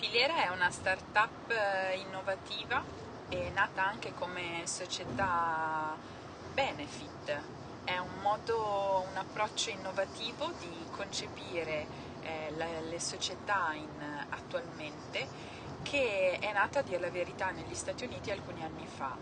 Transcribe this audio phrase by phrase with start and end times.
[0.00, 2.82] Filiera è una startup eh, innovativa
[3.28, 5.94] e nata anche come società
[6.54, 7.38] benefit.
[7.84, 11.86] È un modo, un approccio innovativo di concepire
[12.22, 15.28] eh, le, le, società in, attualmente
[15.82, 19.14] che è nata a dire la verità negli Stati Uniti alcuni anni fa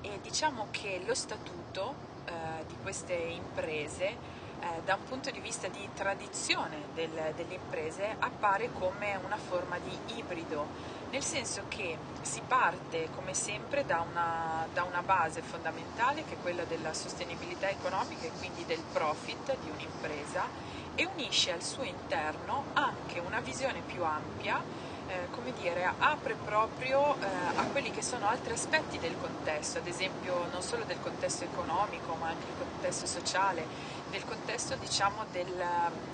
[0.00, 1.94] e diciamo che lo statuto
[2.24, 4.16] eh, di queste imprese
[4.64, 9.78] eh, da un punto di vista di tradizione del, delle imprese appare come una forma
[9.78, 10.66] di ibrido,
[11.10, 16.38] nel senso che si parte come sempre da una, da una base fondamentale che è
[16.40, 22.64] quella della sostenibilità economica e quindi del profit di un'impresa e unisce al suo interno
[22.72, 24.62] anche una visione più ampia
[25.08, 27.26] eh, come dire, apre proprio eh,
[27.56, 32.14] a quelli che sono altri aspetti del contesto, ad esempio non solo del contesto economico
[32.14, 33.66] ma anche del contesto sociale,
[34.10, 35.62] del contesto diciamo del,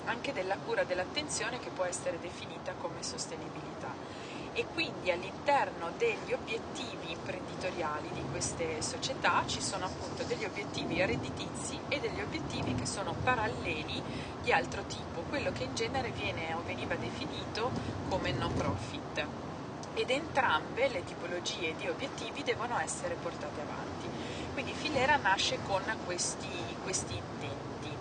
[0.05, 3.70] anche della cura dell'attenzione che può essere definita come sostenibilità
[4.61, 11.81] e quindi all'interno degli obiettivi imprenditoriali di queste società ci sono appunto degli obiettivi redditizi
[11.87, 14.03] e degli obiettivi che sono paralleli
[14.39, 17.73] di altro tipo, quello che in genere viene o veniva definito
[18.05, 19.27] come no profit
[19.93, 24.07] ed entrambe le tipologie di obiettivi devono essere portate avanti.
[24.51, 27.97] Quindi Filera nasce con questi, questi intenti.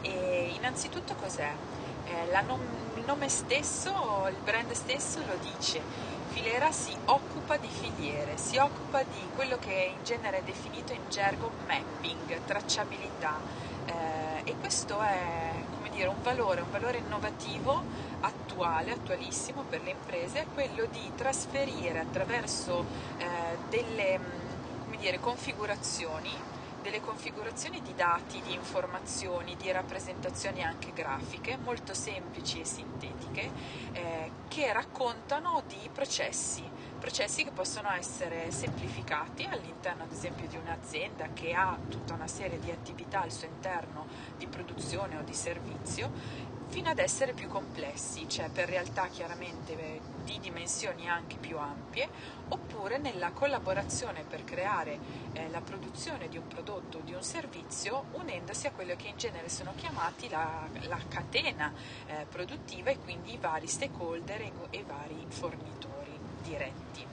[0.00, 1.54] E innanzitutto cos'è?
[2.02, 5.80] Eh, nom- il nome stesso, il brand stesso lo dice.
[6.28, 11.00] Filera si occupa di filiere, si occupa di quello che in genere è definito in
[11.08, 13.40] gergo mapping, tracciabilità.
[13.86, 15.52] Eh, e questo è
[15.90, 17.82] dire, un valore, un valore innovativo,
[18.20, 22.84] attuale, attualissimo per le imprese, è quello di trasferire attraverso
[23.16, 23.24] eh,
[23.70, 24.20] delle
[24.98, 26.30] dire, configurazioni
[26.82, 33.50] delle configurazioni di dati, di informazioni, di rappresentazioni anche grafiche molto semplici e sintetiche
[33.92, 36.62] eh, che raccontano di processi,
[36.98, 42.58] processi che possono essere semplificati all'interno ad esempio di un'azienda che ha tutta una serie
[42.58, 44.06] di attività al suo interno
[44.36, 46.10] di produzione o di servizio
[46.68, 52.08] fino ad essere più complessi, cioè per realtà chiaramente eh, di dimensioni anche più ampie,
[52.48, 54.98] oppure nella collaborazione per creare
[55.32, 59.16] eh, la produzione di un prodotto o di un servizio unendosi a quello che in
[59.16, 61.72] genere sono chiamati la, la catena
[62.06, 67.06] eh, produttiva e quindi i vari stakeholder e, i vari fornitori diretti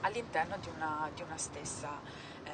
[0.00, 2.00] all'interno di una, di una stessa
[2.44, 2.50] eh,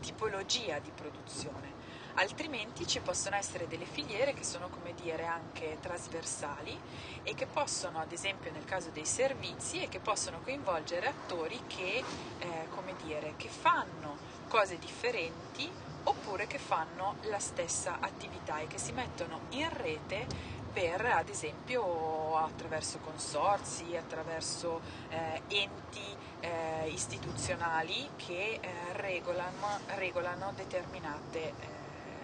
[0.00, 1.80] tipologia di produzione
[2.14, 6.78] altrimenti ci possono essere delle filiere che sono come dire anche trasversali
[7.22, 12.02] e che possono ad esempio nel caso dei servizi e che possono coinvolgere attori che,
[12.38, 14.16] eh, come dire, che fanno
[14.48, 15.70] cose differenti
[16.04, 20.26] oppure che fanno la stessa attività e che si mettono in rete
[20.72, 24.80] per ad esempio attraverso consorzi, attraverso
[25.10, 31.81] eh, enti eh, istituzionali che eh, regolano, regolano, determinate eh,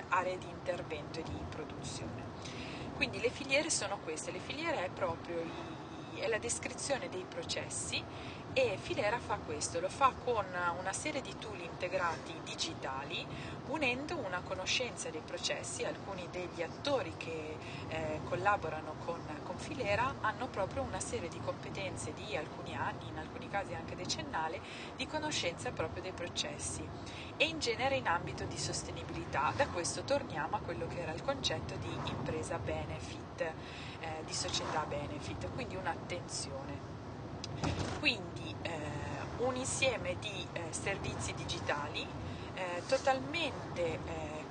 [0.09, 2.25] aree di intervento e di produzione.
[2.95, 5.78] Quindi le filiere sono queste, le filiere è proprio i,
[6.19, 8.03] è la descrizione dei processi
[8.53, 10.45] e Filera fa questo, lo fa con
[10.79, 13.25] una serie di tool integrati digitali,
[13.67, 17.57] unendo una conoscenza dei processi, alcuni degli attori che
[17.89, 23.19] eh, collaborano con, con, Filera hanno proprio una serie di competenze di alcuni anni, in
[23.19, 24.61] alcuni casi anche decennale,
[24.97, 26.87] di conoscenza proprio dei processi
[27.37, 29.53] e in genere in ambito di sostenibilità.
[29.55, 34.85] Da questo torniamo a quello che era il concetto di impresa benefit, eh, di società
[34.87, 36.87] benefit, quindi un'attenzione.
[37.99, 38.71] Quindi eh,
[39.39, 42.07] un insieme di eh, servizi digitali
[42.55, 43.99] eh, totalmente eh,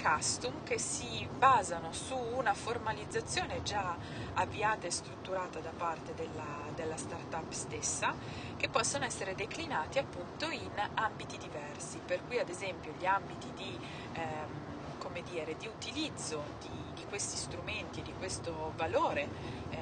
[0.02, 3.96] custom che si basano su una formalizzazione già
[4.34, 8.14] avviata e strutturata da parte della, della startup stessa
[8.56, 13.78] che possono essere declinati appunto in ambiti diversi per cui ad esempio gli ambiti di
[14.14, 14.68] ehm,
[15.08, 19.28] come dire, di utilizzo di, di, questi strumenti di questo valore
[19.70, 19.78] eh,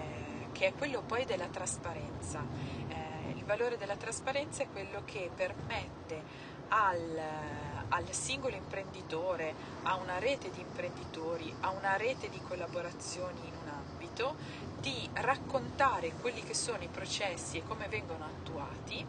[0.52, 2.46] che è quello poi della trasparenza.
[2.88, 6.22] Eh, il valore della trasparenza è quello che permette
[6.67, 7.20] al,
[7.90, 9.53] al, singolo imprenditore,
[9.84, 14.35] a una rete di imprenditori, a una rete di collaborazioni in un ambito,
[14.79, 19.03] di raccontare quelli che sono i processi e come vengono attuati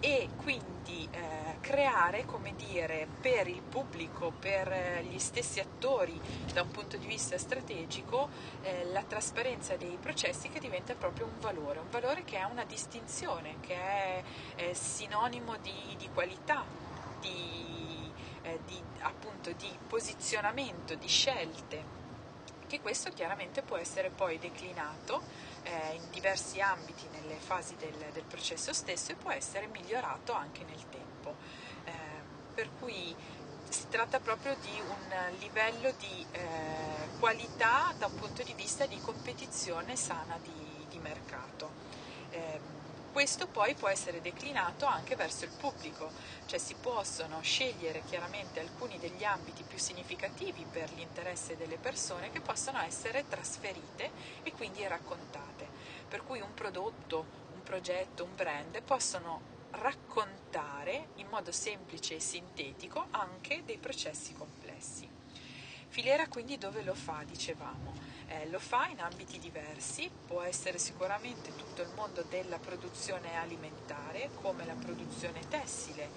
[0.00, 6.18] e quindi eh, creare, come dire, per il pubblico, per eh, gli stessi attori
[6.52, 8.28] da un punto di vista strategico,
[8.62, 12.64] eh, la trasparenza dei processi che diventa proprio un valore, un valore che è una
[12.64, 14.22] distinzione, che è
[14.56, 16.64] eh, sinonimo di, di qualità,
[17.20, 18.12] di,
[18.42, 22.04] eh, di, appunto, di posizionamento, di scelte
[22.66, 27.94] che questo chiaramente può essere poi declinato eh, eh, in diversi ambiti nelle fasi del,
[28.12, 31.34] del, processo stesso e può essere migliorato anche nel tempo.
[31.84, 31.92] Eh,
[32.54, 33.14] per cui
[33.68, 38.98] si tratta proprio di un livello di eh, qualità da un punto di vista di
[39.00, 41.94] competizione sana di, di mercato.
[43.16, 46.10] Questo poi può essere declinato anche verso il pubblico,
[46.44, 52.42] cioè si possono scegliere chiaramente alcuni degli ambiti più significativi per l'interesse delle persone che
[52.42, 54.10] possono essere trasferite
[54.42, 55.66] e quindi raccontate.
[56.06, 57.24] Per cui un prodotto,
[57.54, 59.40] un progetto, un brand possono
[59.70, 65.08] raccontare in modo semplice e sintetico anche dei processi complessi.
[65.88, 67.94] Filiera quindi dove lo fa, dicevamo?
[68.28, 74.30] Eh, lo fa in ambiti diversi, può essere sicuramente tutto il mondo della produzione alimentare
[74.40, 76.10] come la produzione tessile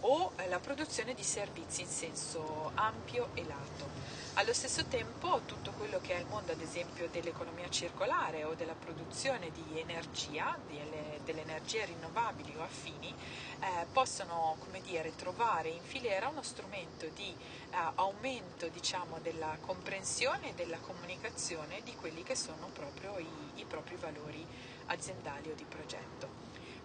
[0.00, 4.10] o la produzione di servizi in senso ampio e lato.
[4.34, 8.74] Allo stesso tempo tutto quello che è il mondo ad esempio dell'economia circolare o della
[8.74, 13.12] produzione di energia, delle, delle energie rinnovabili o affini,
[13.60, 20.50] eh, possono come dire, trovare in filiera uno strumento di eh, aumento diciamo, della comprensione
[20.50, 21.49] e della comunicazione
[21.82, 23.26] di quelli che sono proprio i,
[23.56, 24.46] i propri valori
[24.86, 26.28] aziendali o di progetto.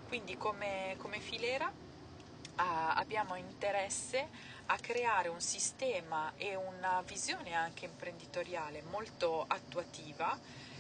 [0.08, 4.28] Quindi come, come filiera eh, abbiamo interesse
[4.66, 10.36] a creare un sistema e una visione anche imprenditoriale molto attuativa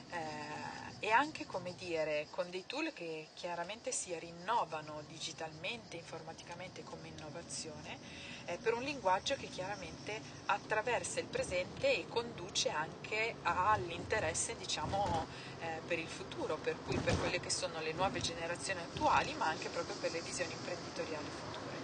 [0.09, 7.09] eh, e anche come dire con dei tool che chiaramente si rinnovano digitalmente, informaticamente come
[7.09, 7.99] innovazione,
[8.45, 15.27] eh, per un linguaggio che chiaramente attraversa il presente e conduce anche all'interesse diciamo
[15.59, 19.45] eh, per il futuro, per cui per quelle che sono le nuove generazioni attuali, ma
[19.45, 21.77] anche proprio per le visioni imprenditoriali future.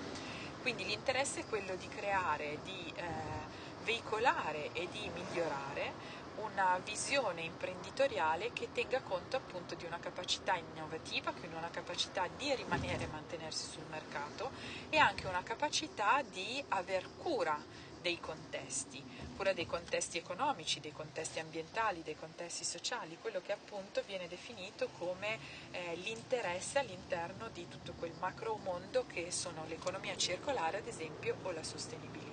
[0.62, 8.52] Quindi l'interesse è quello di creare, di eh, veicolare e di migliorare una visione imprenditoriale
[8.54, 13.68] che tenga conto appunto di una capacità innovativa, quindi una capacità di rimanere e mantenersi
[13.68, 14.52] sul mercato
[14.90, 19.04] e anche una capacità di aver cura dei contesti,
[19.36, 24.90] cura dei contesti economici, dei contesti ambientali, dei contesti sociali, quello che appunto viene definito
[24.98, 25.38] come
[25.72, 31.52] eh, l'interesse all'interno di tutto quel macro mondo che sono l'economia circolare ad esempio o
[31.52, 32.31] la sostenibilità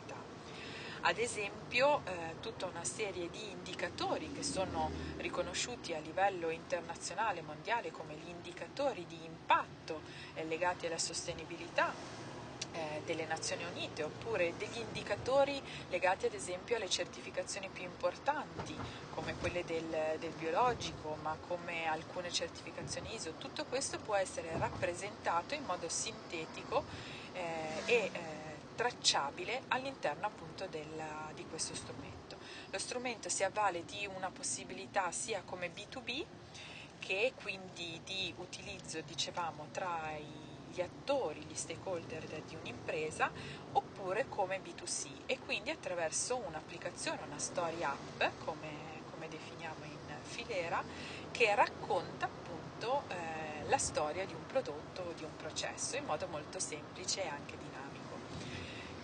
[1.02, 7.90] ad esempio eh, tutta una serie di indicatori che sono riconosciuti a livello internazionale, mondiale,
[7.90, 10.00] come gli indicatori di impatto
[10.34, 11.92] eh, legati alla sostenibilità
[12.72, 15.60] eh, delle Nazioni Unite oppure degli indicatori
[15.90, 18.76] legati ad esempio alle certificazioni più importanti
[19.14, 23.32] come quelle del, del biologico ma come alcune certificazioni ISO.
[23.38, 26.84] Tutto questo può essere rappresentato in modo sintetico
[27.32, 27.40] eh,
[27.86, 28.37] e eh,
[28.78, 32.36] tracciabile all'interno appunto della, di questo strumento.
[32.70, 36.24] Lo strumento si avvale di una possibilità sia come B2B
[37.00, 40.12] che quindi di utilizzo, dicevamo, tra
[40.70, 43.32] gli attori, gli stakeholder di un'impresa
[43.72, 48.70] oppure come B2C e quindi attraverso un'applicazione, una story app come,
[49.10, 50.84] come definiamo in filera
[51.32, 56.28] che racconta appunto eh, la storia di un prodotto o di un processo in modo
[56.28, 57.87] molto semplice e anche dinamico.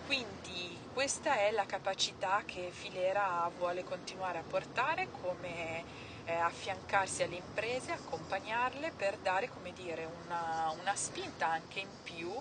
[0.05, 5.83] Quindi questa è la capacità che Filera vuole continuare a portare come
[6.25, 12.31] eh, affiancarsi alle imprese, accompagnarle per dare dire, una, una, spinta anche in più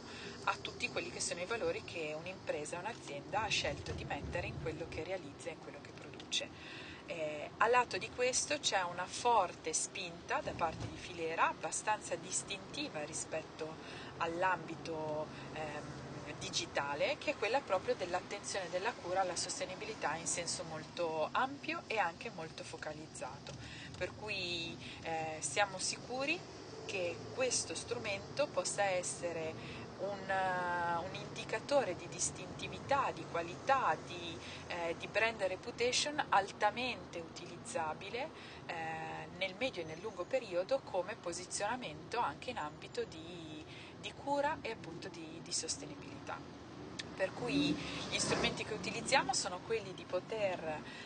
[0.45, 4.61] a tutti quelli che sono i valori che un'impresa, un'azienda ha scelto di mettere in
[4.63, 6.49] quello che realizza e in quello che produce.
[7.07, 13.03] Eh, a lato di questo c'è una forte spinta da parte di Filera, abbastanza distintiva
[13.05, 13.77] rispetto
[14.19, 16.04] all'ambito ehm,
[16.39, 21.99] digitale che è quella proprio dell'attenzione della cura alla sostenibilità in senso molto ampio e
[21.99, 23.53] anche molto focalizzato.
[23.97, 26.39] Per cui eh, siamo sicuri
[26.87, 34.95] che questo strumento possa essere un, uh, un, indicatore di distintività, di qualità, di, eh,
[34.99, 38.29] di brand reputation altamente utilizzabile
[38.67, 43.54] eh, nel medio e nel lungo periodo come posizionamento anche in ambito di,
[44.05, 46.39] di cura e appunto di, di sostenibilità.
[47.17, 47.75] Per cui
[48.11, 50.63] gli strumenti che utilizziamo sono quelli di poter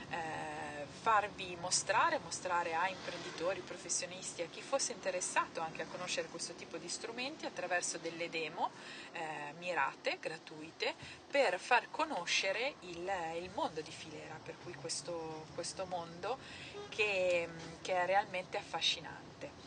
[0.09, 6.55] eh, farvi mostrare, mostrare a imprenditori, professionisti, a chi fosse interessato anche a conoscere questo
[6.55, 8.71] tipo di strumenti attraverso delle demo
[9.13, 10.95] eh, mirate, gratuite,
[11.31, 13.09] per far conoscere il,
[13.41, 16.39] il, mondo di Filera, per cui questo, questo mondo
[16.89, 17.47] che,
[17.81, 19.58] che è realmente affascinante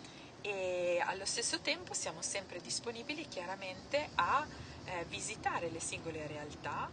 [0.42, 4.46] e allo stesso tempo siamo sempre disponibili chiaramente a
[4.86, 6.90] eh, visitare le singole realtà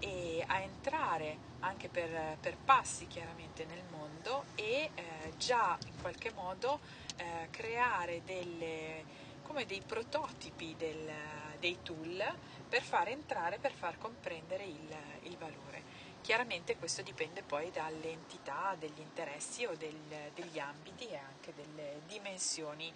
[0.00, 6.32] e a entrare anche per, per passi chiaramente nel mondo e eh, già in qualche
[6.32, 6.80] modo
[7.16, 9.04] eh, creare delle,
[9.42, 11.10] come dei prototipi del,
[11.58, 12.22] dei tool
[12.68, 16.06] per far entrare, per far comprendere il, il valore.
[16.20, 22.02] Chiaramente questo dipende poi dalle entità, degli interessi o del, degli ambiti e anche delle
[22.06, 22.92] dimensioni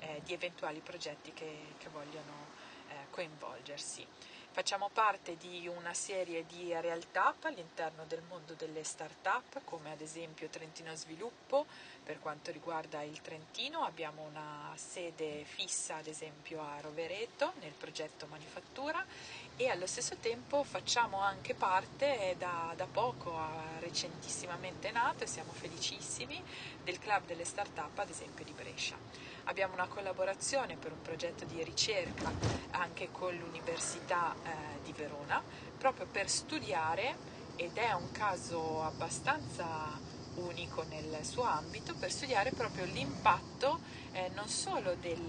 [0.00, 2.46] eh, di eventuali progetti che, che vogliono
[2.88, 4.06] eh, coinvolgersi.
[4.54, 10.46] Facciamo parte di una serie di realtà all'interno del mondo delle start-up, come ad esempio
[10.48, 11.66] Trentino Sviluppo,
[12.04, 18.26] per quanto riguarda il Trentino abbiamo una sede fissa ad esempio a Rovereto nel progetto
[18.30, 19.04] Manifattura
[19.56, 23.36] e allo stesso tempo facciamo anche parte da, da poco,
[23.80, 26.40] recentissimamente nato e siamo felicissimi,
[26.84, 28.96] del club delle start-up ad esempio di Brescia.
[29.46, 32.32] Abbiamo una collaborazione per un progetto di ricerca
[32.70, 35.42] anche con l'Università eh, di Verona,
[35.78, 42.84] proprio per studiare, ed è un caso abbastanza unico nel suo ambito per studiare proprio
[42.86, 43.78] l'impatto
[44.10, 45.20] eh, non solo del,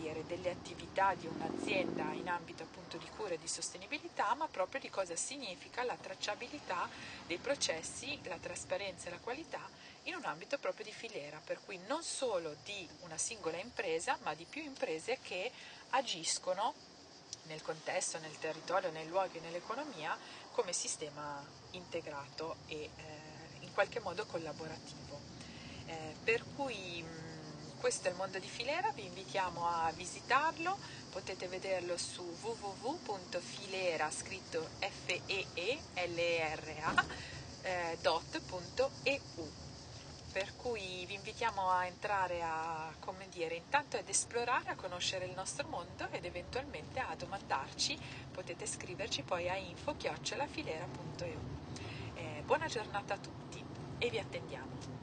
[0.00, 4.80] dire, delle attività di un'azienda in ambito appunto di cura e di sostenibilità, ma proprio
[4.80, 6.88] di cosa significa la tracciabilità
[7.26, 9.60] dei processi, la trasparenza e la qualità
[10.04, 14.34] in un ambito proprio di filiera, per cui non solo di una singola impresa, ma
[14.34, 15.50] di più imprese che
[15.90, 16.74] agiscono
[17.50, 20.16] nel contesto, nel territorio, nei luoghi, nell'economia
[20.52, 22.90] come sistema integrato e eh,
[23.60, 25.18] in qualche modo collaborativo.
[25.86, 30.78] Eh, per cui mh, questo è il mondo di Filera, vi invitiamo a visitarlo,
[31.10, 35.84] potete vederlo su www.filera, scritto F-E-E-L-E-R-A,
[37.62, 39.69] eh, dot.eu
[40.32, 45.32] per cui vi invitiamo a entrare a, come dire, intanto ad esplorare, a conoscere il
[45.34, 47.98] nostro mondo ed eventualmente a domandarci,
[48.30, 51.38] potete scriverci poi a info-filera.eu.
[52.14, 53.64] Eh, buona giornata a tutti
[53.98, 54.99] e vi attendiamo.